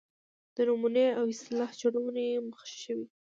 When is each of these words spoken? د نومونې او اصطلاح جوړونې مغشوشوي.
د 0.55 0.57
نومونې 0.67 1.05
او 1.19 1.23
اصطلاح 1.33 1.71
جوړونې 1.81 2.25
مغشوشوي. 2.47 3.05